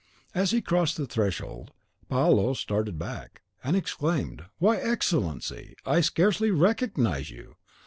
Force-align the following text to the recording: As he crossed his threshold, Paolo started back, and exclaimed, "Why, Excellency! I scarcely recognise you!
As 0.33 0.49
he 0.49 0.63
crossed 0.63 0.97
his 0.97 1.09
threshold, 1.09 1.73
Paolo 2.09 2.55
started 2.55 2.97
back, 2.97 3.43
and 3.63 3.75
exclaimed, 3.75 4.45
"Why, 4.57 4.77
Excellency! 4.77 5.75
I 5.85 6.01
scarcely 6.01 6.49
recognise 6.49 7.29
you! 7.29 7.57